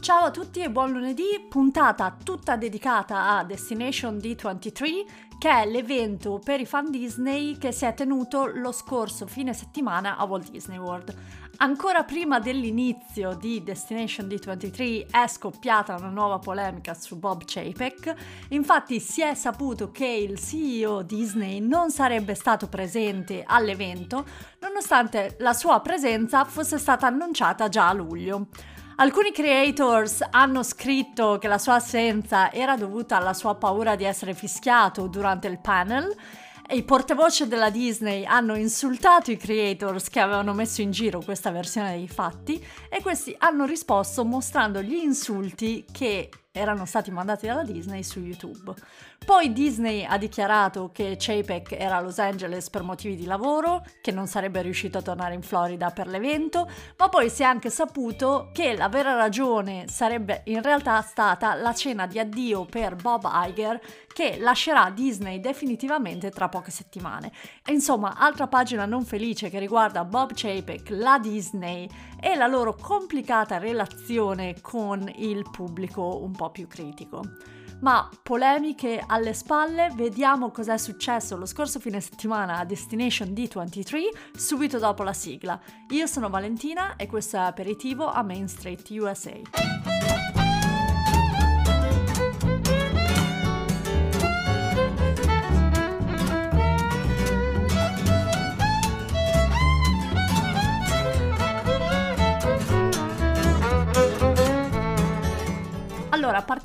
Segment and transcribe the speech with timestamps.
[0.00, 5.04] Ciao a tutti e buon lunedì, puntata tutta dedicata a Destination D23,
[5.38, 10.16] che è l'evento per i fan Disney che si è tenuto lo scorso fine settimana
[10.16, 11.14] a Walt Disney World.
[11.58, 18.14] Ancora prima dell'inizio di Destination D23 è scoppiata una nuova polemica su Bob Chapek,
[18.48, 24.24] infatti si è saputo che il CEO Disney non sarebbe stato presente all'evento,
[24.60, 28.46] nonostante la sua presenza fosse stata annunciata già a luglio.
[29.00, 34.34] Alcuni creators hanno scritto che la sua assenza era dovuta alla sua paura di essere
[34.34, 36.14] fischiato durante il panel.
[36.68, 41.92] I portavoce della Disney hanno insultato i creators che avevano messo in giro questa versione
[41.92, 48.02] dei fatti e questi hanno risposto mostrando gli insulti che erano stati mandati dalla Disney
[48.02, 48.74] su YouTube.
[49.24, 54.10] Poi Disney ha dichiarato che Chapek era a Los Angeles per motivi di lavoro, che
[54.10, 58.50] non sarebbe riuscito a tornare in Florida per l'evento, ma poi si è anche saputo
[58.52, 63.80] che la vera ragione sarebbe in realtà stata la cena di addio per Bob Iger
[64.12, 67.30] che lascerà Disney definitivamente tra poche settimane.
[67.64, 71.88] E insomma, altra pagina non felice che riguarda Bob Chapek, la Disney
[72.20, 77.22] e la loro complicata relazione con il pubblico un po' più critico.
[77.80, 84.78] Ma polemiche alle spalle, vediamo cos'è successo lo scorso fine settimana a Destination D23 subito
[84.78, 85.58] dopo la sigla.
[85.90, 89.89] Io sono Valentina e questo è Aperitivo a Main Street USA.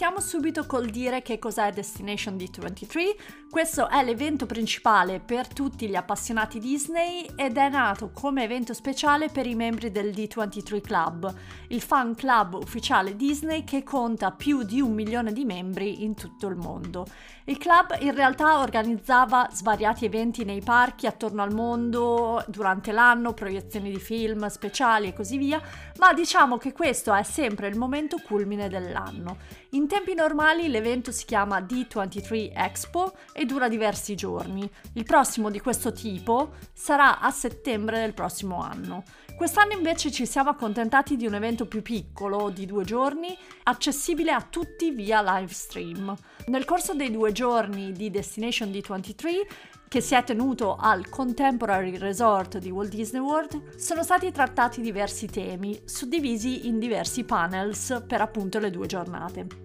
[0.06, 3.16] Partiamo subito col dire che cos'è Destination D23.
[3.50, 9.30] Questo è l'evento principale per tutti gli appassionati Disney ed è nato come evento speciale
[9.30, 11.34] per i membri del D23 Club,
[11.70, 16.47] il fan club ufficiale Disney che conta più di un milione di membri in tutto
[16.47, 17.08] il mondo.
[17.47, 23.91] Il club in realtà organizzava svariati eventi nei parchi attorno al mondo durante l'anno, proiezioni
[23.91, 25.62] di film, speciali e così via,
[25.97, 29.38] ma diciamo che questo è sempre il momento culmine dell'anno.
[29.69, 34.69] In tempi normali l'evento si chiama D23 Expo e dura diversi giorni.
[34.95, 39.06] Il prossimo di questo tipo sarà a settembre del prossimo anno.
[39.38, 44.41] Quest'anno invece ci siamo accontentati di un evento più piccolo, di due giorni, accessibile a
[44.41, 46.13] tutti via live stream.
[46.47, 49.47] Nel corso dei due giorni di Destination D23
[49.88, 55.27] che si è tenuto al Contemporary Resort di Walt Disney World, sono stati trattati diversi
[55.27, 59.65] temi, suddivisi in diversi panels per appunto le due giornate.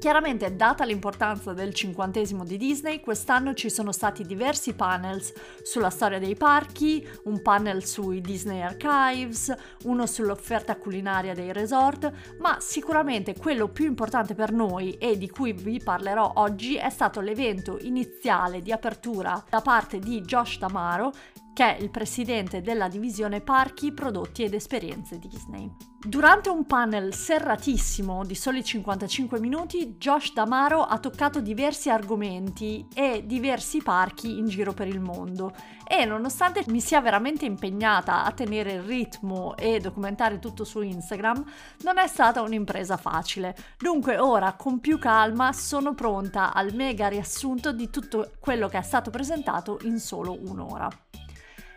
[0.00, 5.30] Chiaramente, data l'importanza del cinquantesimo di Disney, quest'anno ci sono stati diversi panels
[5.62, 12.56] sulla storia dei parchi, un panel sui Disney Archives, uno sull'offerta culinaria dei resort, ma
[12.60, 17.76] sicuramente quello più importante per noi e di cui vi parlerò oggi è stato l'evento
[17.82, 21.12] iniziale di apertura da parte di Josh Tamaro
[21.52, 25.70] che è il presidente della divisione parchi, prodotti ed esperienze Disney.
[26.02, 33.24] Durante un panel serratissimo di soli 55 minuti, Josh Damaro ha toccato diversi argomenti e
[33.26, 35.52] diversi parchi in giro per il mondo
[35.86, 41.44] e nonostante mi sia veramente impegnata a tenere il ritmo e documentare tutto su Instagram,
[41.82, 43.54] non è stata un'impresa facile.
[43.76, 48.82] Dunque ora con più calma sono pronta al mega riassunto di tutto quello che è
[48.82, 50.88] stato presentato in solo un'ora.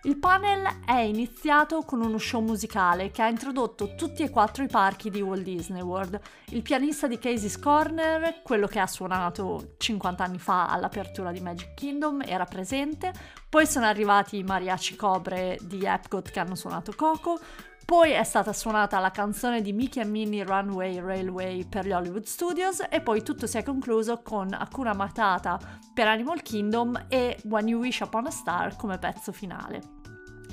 [0.05, 4.67] Il panel è iniziato con uno show musicale che ha introdotto tutti e quattro i
[4.67, 6.19] parchi di Walt Disney World.
[6.49, 11.73] Il pianista di Casey's Corner, quello che ha suonato 50 anni fa all'apertura di Magic
[11.75, 13.13] Kingdom, era presente.
[13.47, 17.39] Poi sono arrivati i mariachi cobre di Epcot che hanno suonato Coco.
[17.85, 22.23] Poi è stata suonata la canzone di Mickey e Minnie Runway Railway per gli Hollywood
[22.23, 25.59] Studios e poi tutto si è concluso con Hakuna Matata
[25.93, 29.81] per Animal Kingdom e When You Wish Upon a Star come pezzo finale.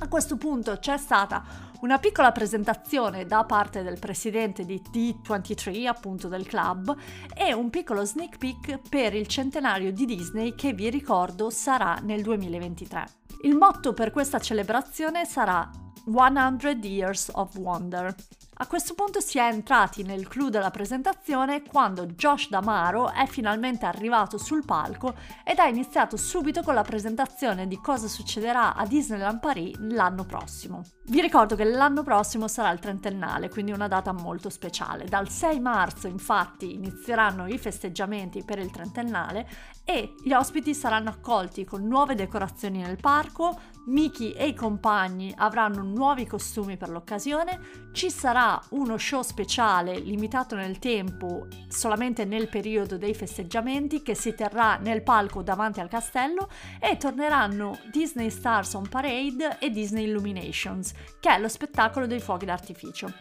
[0.01, 1.45] A questo punto c'è stata
[1.83, 6.95] una piccola presentazione da parte del presidente di D23, appunto del club,
[7.35, 12.23] e un piccolo sneak peek per il centenario di Disney che vi ricordo sarà nel
[12.23, 13.05] 2023.
[13.43, 15.71] Il motto per questa celebrazione sarà
[16.07, 18.15] 100 Years of Wonder.
[18.63, 23.87] A questo punto si è entrati nel clou della presentazione quando Josh Damaro è finalmente
[23.87, 25.15] arrivato sul palco
[25.45, 30.85] ed ha iniziato subito con la presentazione di cosa succederà a Disneyland Paris l'anno prossimo.
[31.07, 35.07] Vi ricordo che l'anno prossimo sarà il trentennale, quindi una data molto speciale.
[35.07, 39.49] Dal 6 marzo infatti inizieranno i festeggiamenti per il trentennale
[39.85, 45.83] e gli ospiti saranno accolti con nuove decorazioni nel parco, Mickey e i compagni avranno
[45.83, 52.97] nuovi costumi per l'occasione, ci sarà uno show speciale limitato nel tempo solamente nel periodo
[52.97, 56.49] dei festeggiamenti che si terrà nel palco davanti al castello
[56.79, 62.47] e torneranno Disney Stars on Parade e Disney Illuminations, che è lo spettacolo dei fuochi
[62.47, 63.13] d'artificio.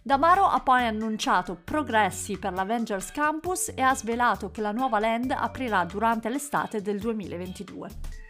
[0.00, 5.34] Damaro ha poi annunciato progressi per l'Avengers Campus e ha svelato che la nuova land
[5.36, 8.27] aprirà durante l'estate del 2022.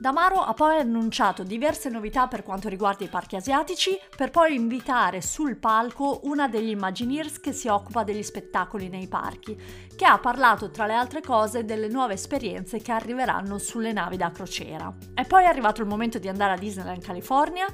[0.00, 5.20] Damaro ha poi annunciato diverse novità per quanto riguarda i parchi asiatici, per poi invitare
[5.20, 9.60] sul palco una degli Imagineers che si occupa degli spettacoli nei parchi,
[9.94, 14.30] che ha parlato tra le altre cose delle nuove esperienze che arriveranno sulle navi da
[14.30, 14.90] crociera.
[15.12, 17.66] È poi arrivato il momento di andare a Disneyland California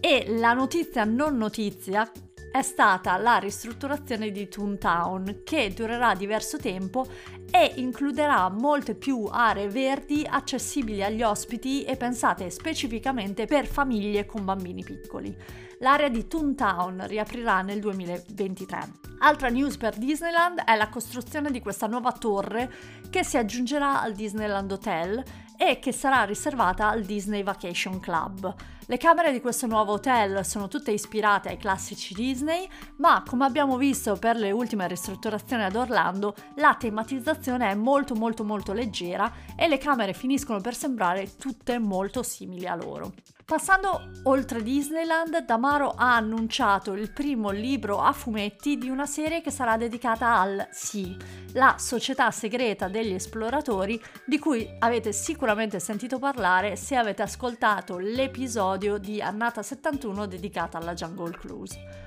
[0.00, 2.06] e la notizia non notizia
[2.50, 7.06] è stata la ristrutturazione di Toontown che durerà diverso tempo
[7.50, 14.44] e includerà molte più aree verdi accessibili agli ospiti e pensate specificamente per famiglie con
[14.44, 15.34] bambini piccoli.
[15.78, 18.78] L'area di Toontown riaprirà nel 2023.
[19.20, 22.70] Altra news per Disneyland è la costruzione di questa nuova torre
[23.10, 25.22] che si aggiungerà al Disneyland Hotel
[25.56, 28.54] e che sarà riservata al Disney Vacation Club.
[28.90, 33.76] Le camere di questo nuovo hotel sono tutte ispirate ai classici Disney, ma come abbiamo
[33.76, 39.68] visto per le ultime ristrutturazioni ad Orlando, la tematizzazione è molto molto molto leggera e
[39.68, 43.12] le camere finiscono per sembrare tutte molto simili a loro.
[43.50, 49.50] Passando oltre Disneyland, Damaro ha annunciato il primo libro a fumetti di una serie che
[49.50, 51.16] sarà dedicata al Sea,
[51.54, 58.98] la società segreta degli esploratori di cui avete sicuramente sentito parlare se avete ascoltato l'episodio
[58.98, 61.99] di Annata 71 dedicata alla Jungle Cruise.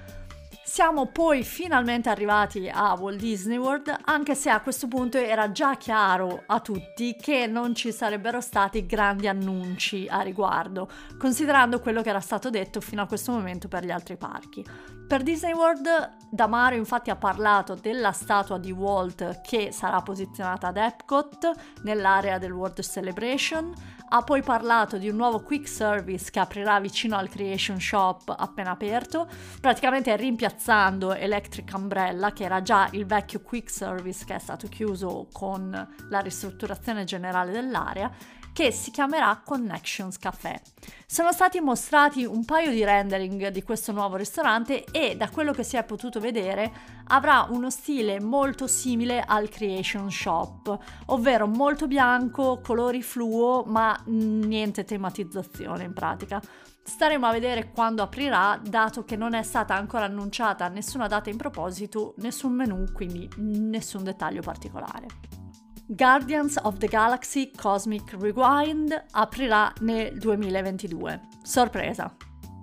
[0.74, 5.78] Siamo poi finalmente arrivati a Walt Disney World, anche se a questo punto era già
[5.78, 10.90] chiaro a tutti che non ci sarebbero stati grandi annunci a riguardo,
[11.20, 14.66] considerando quello che era stato detto fino a questo momento per gli altri parchi.
[15.14, 20.78] Per Disney World, Damaro infatti ha parlato della statua di Walt che sarà posizionata ad
[20.78, 21.52] Epcot,
[21.84, 23.72] nell'area del World Celebration,
[24.10, 28.72] ha poi parlato di un nuovo quick service che aprirà vicino al Creation Shop appena
[28.72, 29.28] aperto,
[29.62, 35.28] praticamente rimpiazzando Electric Umbrella, che era già il vecchio quick service che è stato chiuso
[35.32, 38.12] con la ristrutturazione generale dell'area
[38.54, 40.62] che si chiamerà Connections Café.
[41.08, 45.64] Sono stati mostrati un paio di rendering di questo nuovo ristorante e da quello che
[45.64, 46.72] si è potuto vedere
[47.08, 50.78] avrà uno stile molto simile al Creation Shop,
[51.08, 56.42] ovvero molto bianco, colori fluo, ma niente tematizzazione in pratica.
[56.86, 61.38] Staremo a vedere quando aprirà, dato che non è stata ancora annunciata nessuna data in
[61.38, 65.43] proposito, nessun menu, quindi nessun dettaglio particolare.
[65.88, 71.20] Guardians of the Galaxy Cosmic Rewind aprirà nel 2022.
[71.44, 72.16] Sorpresa!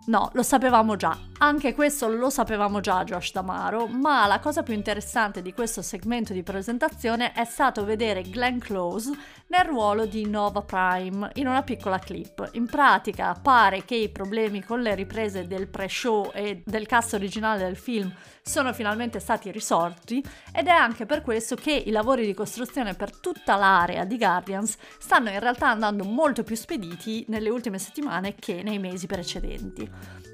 [0.07, 1.17] No, lo sapevamo già.
[1.39, 6.33] Anche questo lo sapevamo già Josh Damaro, ma la cosa più interessante di questo segmento
[6.33, 9.13] di presentazione è stato vedere Glenn Close
[9.49, 12.49] nel ruolo di Nova Prime in una piccola clip.
[12.53, 17.63] In pratica pare che i problemi con le riprese del pre-show e del cast originale
[17.63, 18.13] del film
[18.51, 20.21] sono finalmente stati risolti
[20.53, 24.77] ed è anche per questo che i lavori di costruzione per tutta l'area di Guardians
[24.99, 29.89] stanno in realtà andando molto più spediti nelle ultime settimane che nei mesi precedenti.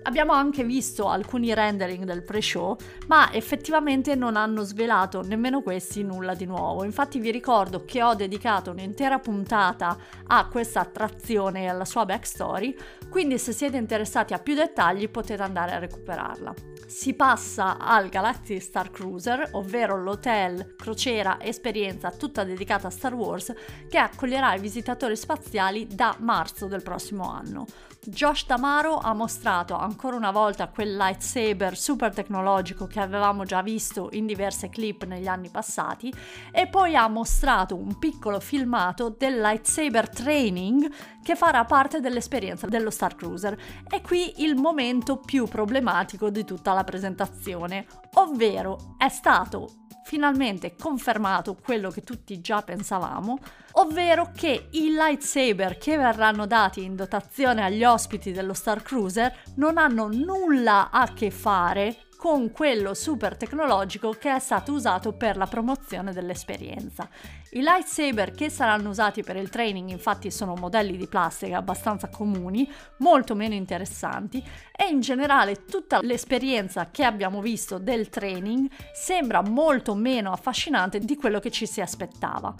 [0.04, 2.76] Abbiamo anche visto alcuni rendering del pre-show,
[3.08, 6.84] ma effettivamente non hanno svelato nemmeno questi nulla di nuovo.
[6.84, 12.74] Infatti vi ricordo che ho dedicato un'intera puntata a questa attrazione e alla sua backstory,
[13.10, 16.54] quindi se siete interessati a più dettagli potete andare a recuperarla.
[16.86, 23.52] Si passa al Galaxy Star Cruiser, ovvero l'hotel crociera esperienza tutta dedicata a Star Wars
[23.88, 27.66] che accoglierà i visitatori spaziali da marzo del prossimo anno.
[28.08, 34.10] Josh Damaro ha mostrato ancora una volta quel lightsaber super tecnologico che avevamo già visto
[34.12, 36.14] in diverse clip negli anni passati
[36.52, 40.88] e poi ha mostrato un piccolo filmato del lightsaber training
[41.20, 43.58] che farà parte dell'esperienza dello Star Cruiser.
[43.90, 51.56] E qui il momento più problematico di tutta la presentazione, ovvero è stato finalmente confermato
[51.56, 53.38] quello che tutti già pensavamo,
[53.72, 59.78] ovvero che i lightsaber che verranno dati in dotazione agli ospiti dello Star Cruiser non
[59.78, 65.46] hanno nulla a che fare con quello super tecnologico che è stato usato per la
[65.46, 67.08] promozione dell'esperienza.
[67.50, 72.70] I lightsaber che saranno usati per il training infatti sono modelli di plastica abbastanza comuni,
[72.98, 74.42] molto meno interessanti
[74.74, 81.16] e in generale tutta l'esperienza che abbiamo visto del training sembra molto meno affascinante di
[81.16, 82.54] quello che ci si aspettava.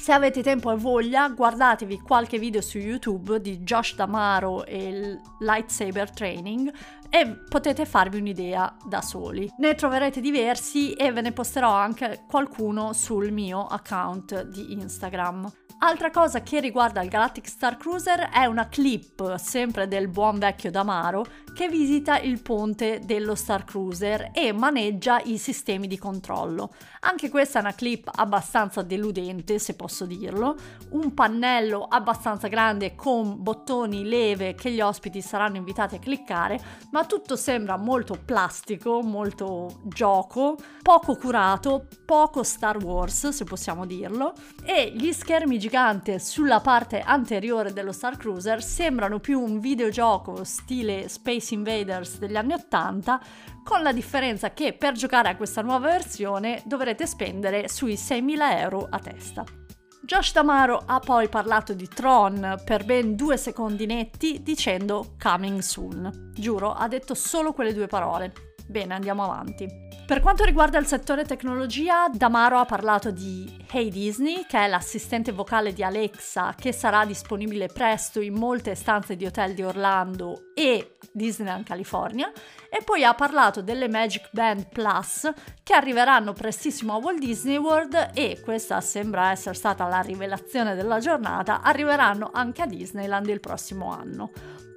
[0.00, 5.20] Se avete tempo e voglia, guardatevi qualche video su YouTube di Josh Damaro e il
[5.40, 6.72] lightsaber training
[7.10, 9.50] e potete farvi un'idea da soli.
[9.58, 15.50] Ne troverete diversi e ve ne posterò anche qualcuno sul mio account di Instagram.
[15.82, 20.70] Altra cosa che riguarda il Galactic Star Cruiser è una clip, sempre del buon vecchio
[20.70, 26.74] Damaro, che visita il ponte dello Star Cruiser e maneggia i sistemi di controllo.
[27.00, 30.54] Anche questa è una clip abbastanza deludente, se posso dirlo,
[30.90, 36.60] un pannello abbastanza grande con bottoni, leve che gli ospiti saranno invitati a cliccare,
[36.90, 44.34] ma tutto sembra molto plastico, molto gioco, poco curato, poco Star Wars, se possiamo dirlo,
[44.62, 45.68] e gli schermi giganti
[46.18, 52.54] sulla parte anteriore dello Star Cruiser sembrano più un videogioco stile Space Invaders degli anni
[52.54, 53.20] 80
[53.62, 58.88] con la differenza che per giocare a questa nuova versione dovrete spendere sui 6.000 euro
[58.90, 59.44] a testa.
[60.02, 66.32] Josh Damaro ha poi parlato di Tron per ben due secondi netti dicendo coming soon.
[66.34, 68.49] Giuro, ha detto solo quelle due parole.
[68.70, 69.68] Bene, andiamo avanti.
[70.06, 75.32] Per quanto riguarda il settore tecnologia, Damaro ha parlato di Hey Disney, che è l'assistente
[75.32, 80.96] vocale di Alexa che sarà disponibile presto in molte stanze di hotel di Orlando e
[81.12, 82.30] Disneyland California,
[82.70, 85.30] e poi ha parlato delle Magic Band Plus
[85.62, 90.98] che arriveranno prestissimo a Walt Disney World e questa sembra essere stata la rivelazione della
[90.98, 94.30] giornata, arriveranno anche a Disneyland il prossimo anno.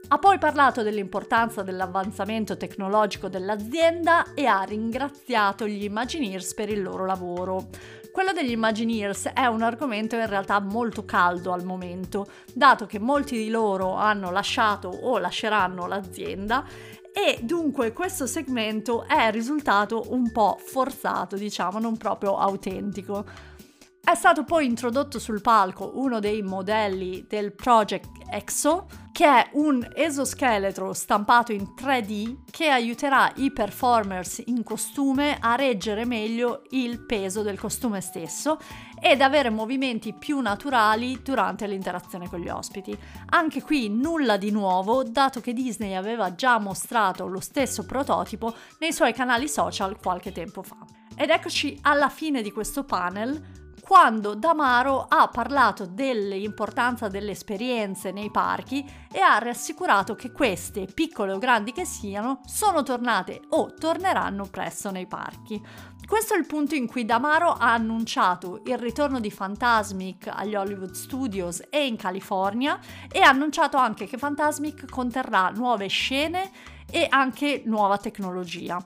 [0.09, 7.05] Ha poi parlato dell'importanza dell'avanzamento tecnologico dell'azienda e ha ringraziato gli Imagineers per il loro
[7.05, 7.69] lavoro.
[8.13, 13.35] Quello degli Imagineers è un argomento in realtà molto caldo al momento, dato che molti
[13.35, 16.63] di loro hanno lasciato o lasceranno l'azienda
[17.11, 23.25] e dunque questo segmento è risultato un po' forzato, diciamo, non proprio autentico.
[24.05, 29.87] È stato poi introdotto sul palco uno dei modelli del Project Exo, che è un
[29.95, 37.43] esoscheletro stampato in 3D che aiuterà i performers in costume a reggere meglio il peso
[37.43, 38.59] del costume stesso
[38.99, 42.95] ed avere movimenti più naturali durante l'interazione con gli ospiti.
[43.29, 48.91] Anche qui nulla di nuovo, dato che Disney aveva già mostrato lo stesso prototipo nei
[48.91, 50.85] suoi canali social qualche tempo fa.
[51.15, 53.61] Ed eccoci alla fine di questo panel
[53.93, 61.31] quando Damaro ha parlato dell'importanza delle esperienze nei parchi e ha rassicurato che queste, piccole
[61.31, 65.63] o grandi che siano, sono tornate o torneranno presto nei parchi.
[66.07, 70.93] Questo è il punto in cui Damaro ha annunciato il ritorno di Fantasmic agli Hollywood
[70.93, 72.79] Studios e in California
[73.11, 76.49] e ha annunciato anche che Fantasmic conterrà nuove scene
[76.89, 78.83] e anche nuova tecnologia.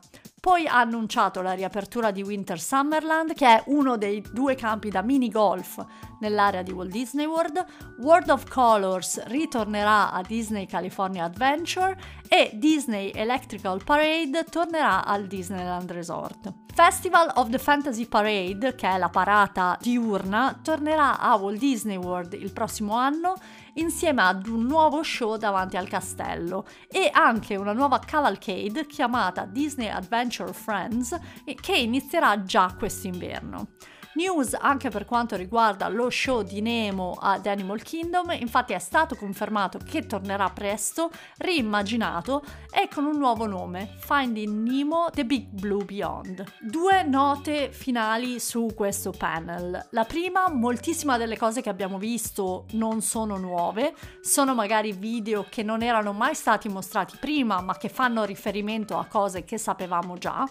[0.47, 5.01] Poi ha annunciato la riapertura di Winter Summerland, che è uno dei due campi da
[5.01, 5.85] mini golf
[6.21, 7.65] nell'area di Walt Disney World.
[7.97, 11.99] World of Colors ritornerà a Disney California Adventure
[12.29, 16.53] e Disney Electrical Parade tornerà al Disneyland Resort.
[16.73, 22.31] Festival of the Fantasy Parade, che è la parata diurna, tornerà a Walt Disney World
[22.33, 23.33] il prossimo anno
[23.77, 29.87] insieme ad un nuovo show davanti al castello e anche una nuova cavalcade chiamata Disney
[29.87, 31.17] Adventure Friends
[31.59, 33.69] che inizierà già quest'inverno.
[34.17, 39.15] News anche per quanto riguarda lo show di Nemo ad Animal Kingdom, infatti è stato
[39.15, 42.43] confermato che tornerà presto, reimmaginato
[42.73, 46.43] e con un nuovo nome, Finding Nemo The Big Blue Beyond.
[46.59, 49.87] Due note finali su questo panel.
[49.91, 55.61] La prima, moltissime delle cose che abbiamo visto non sono nuove, sono magari video che
[55.61, 60.43] non erano mai stati mostrati prima, ma che fanno riferimento a cose che sapevamo già.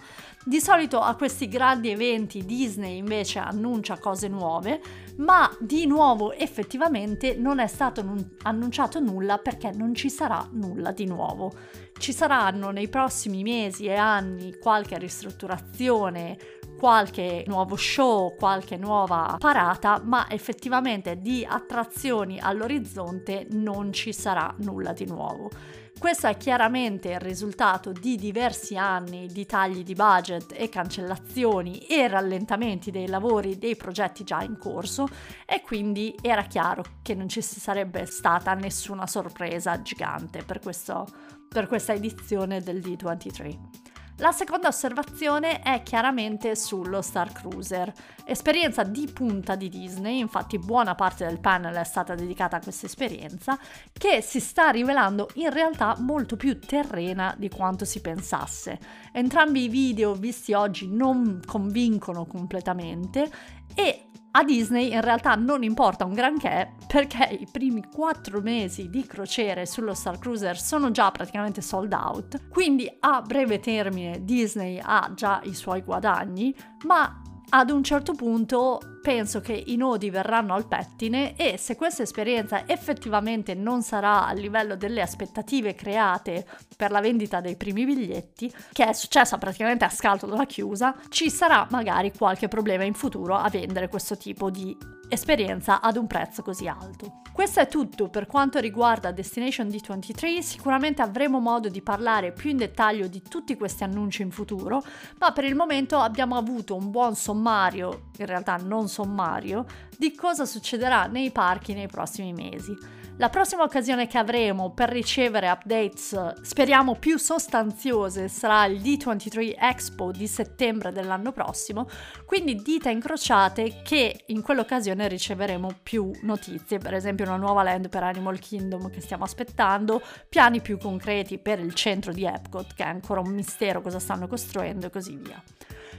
[0.45, 4.81] Di solito a questi grandi eventi Disney invece annuncia cose nuove,
[5.17, 10.93] ma di nuovo effettivamente non è stato nun- annunciato nulla perché non ci sarà nulla
[10.93, 11.53] di nuovo.
[11.99, 16.39] Ci saranno nei prossimi mesi e anni qualche ristrutturazione,
[16.79, 24.93] qualche nuovo show, qualche nuova parata, ma effettivamente di attrazioni all'orizzonte non ci sarà nulla
[24.93, 25.51] di nuovo.
[25.99, 32.07] Questo è chiaramente il risultato di diversi anni di tagli di budget e cancellazioni e
[32.07, 35.09] rallentamenti dei lavori dei progetti già in corso
[35.47, 41.07] e quindi era chiaro che non ci sarebbe stata nessuna sorpresa gigante per, questo,
[41.49, 43.86] per questa edizione del D23.
[44.19, 47.93] La seconda osservazione è chiaramente sullo Star Cruiser,
[48.25, 52.87] esperienza di punta di Disney, infatti buona parte del panel è stata dedicata a questa
[52.87, 53.59] esperienza,
[53.93, 58.79] che si sta rivelando in realtà molto più terrena di quanto si pensasse.
[59.13, 63.31] Entrambi i video visti oggi non convincono completamente
[63.75, 64.07] e
[64.39, 69.65] A Disney in realtà non importa un granché perché i primi quattro mesi di crociere
[69.65, 75.41] sullo Star Cruiser sono già praticamente sold out, quindi a breve termine Disney ha già
[75.45, 81.37] i suoi guadagni, ma ad un certo punto penso che i nodi verranno al pettine
[81.37, 86.45] e se questa esperienza effettivamente non sarà a livello delle aspettative create
[86.77, 91.31] per la vendita dei primi biglietti, che è successa praticamente a scalto dalla chiusa, ci
[91.31, 94.77] sarà magari qualche problema in futuro a vendere questo tipo di
[95.09, 97.21] esperienza ad un prezzo così alto.
[97.33, 102.57] Questo è tutto per quanto riguarda Destination D23, sicuramente avremo modo di parlare più in
[102.57, 104.83] dettaglio di tutti questi annunci in futuro,
[105.19, 110.47] ma per il momento abbiamo avuto un buon sommario, in realtà non sommario, di cosa
[110.47, 112.75] succederà nei parchi nei prossimi mesi.
[113.19, 120.11] La prossima occasione che avremo per ricevere updates, speriamo più sostanziose, sarà il D23 Expo
[120.11, 121.89] di settembre dell'anno prossimo,
[122.27, 128.03] quindi dita incrociate che in quell'occasione riceveremo più notizie, per esempio una nuova land per
[128.03, 132.89] Animal Kingdom che stiamo aspettando, piani più concreti per il centro di Epcot che è
[132.89, 135.43] ancora un mistero cosa stanno costruendo e così via.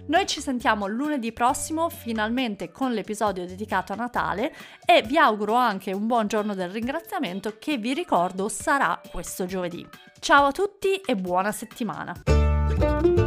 [0.08, 4.54] Noi ci sentiamo lunedì prossimo, finalmente con l'episodio dedicato a Natale
[4.86, 9.86] e vi auguro anche un buon giorno del ringraziamento che vi ricordo sarà questo giovedì.
[10.20, 13.27] Ciao a tutti e buona settimana!